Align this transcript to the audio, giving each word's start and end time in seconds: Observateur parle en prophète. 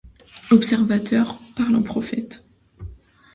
Observateur 0.49 1.37
parle 1.55 1.75
en 1.75 1.83
prophète. 1.83 2.43